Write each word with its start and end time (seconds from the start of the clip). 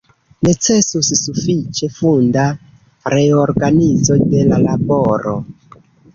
Necesus 0.45 1.11
sufiĉe 1.19 1.89
funda 1.97 2.47
reorganizo 3.17 4.19
de 4.35 4.43
la 4.51 4.61
laboro. 4.67 5.37